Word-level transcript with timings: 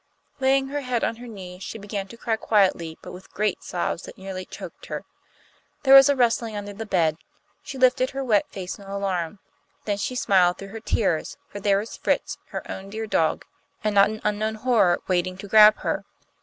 Laying 0.39 0.69
her 0.69 0.81
head 0.81 1.03
on 1.03 1.17
her 1.17 1.27
knees, 1.27 1.61
she 1.61 1.77
began 1.77 2.07
to 2.07 2.17
cry 2.17 2.35
quietly, 2.35 2.97
but 3.03 3.11
with 3.11 3.31
great 3.31 3.61
sobs 3.61 4.01
that 4.01 4.17
nearly 4.17 4.45
choked 4.45 4.87
her. 4.87 5.05
There 5.83 5.93
was 5.93 6.09
a 6.09 6.15
rustling 6.15 6.55
under 6.57 6.73
the 6.73 6.87
bed. 6.87 7.17
She 7.61 7.77
lifted 7.77 8.09
her 8.09 8.23
wet 8.23 8.49
face 8.49 8.79
in 8.79 8.85
alarm. 8.85 9.37
Then 9.85 9.97
she 9.97 10.15
smiled 10.15 10.57
through 10.57 10.69
her 10.69 10.79
tears, 10.79 11.37
for 11.49 11.59
there 11.59 11.77
was 11.77 11.97
Fritz, 11.97 12.39
her 12.47 12.63
own 12.67 12.89
dear 12.89 13.05
dog, 13.05 13.45
and 13.83 13.93
not 13.93 14.09
an 14.09 14.21
unknown 14.23 14.55
horror 14.55 15.01
waiting 15.07 15.37
to 15.37 15.47
grab 15.47 15.77
her. 15.81 16.03